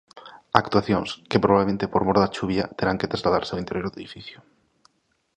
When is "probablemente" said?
1.45-1.91